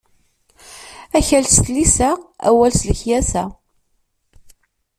Akkal 1.17 1.45
s 1.55 1.57
tlisa, 1.65 2.09
awal 2.49 2.71
s 2.79 2.81
lekyasa. 2.89 3.43